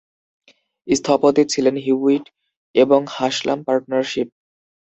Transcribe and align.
স্থপতি 0.87 1.43
ছিলেন 1.53 1.75
হিউইট 1.85 2.25
এবং 2.75 2.99
হাসলাম 3.15 3.59
পার্টনারশিপ। 3.67 4.27